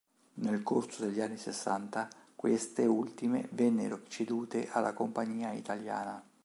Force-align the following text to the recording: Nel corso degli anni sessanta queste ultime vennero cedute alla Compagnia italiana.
Nel 0.41 0.63
corso 0.63 1.05
degli 1.05 1.21
anni 1.21 1.37
sessanta 1.37 2.09
queste 2.35 2.87
ultime 2.87 3.47
vennero 3.51 4.01
cedute 4.07 4.67
alla 4.71 4.93
Compagnia 4.93 5.51
italiana. 5.51 6.19